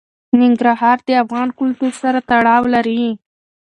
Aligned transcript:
ننګرهار 0.39 0.97
د 1.07 1.09
افغان 1.23 1.49
کلتور 1.59 1.93
سره 2.01 2.19
تړاو 2.29 2.63
لري. 2.73 3.03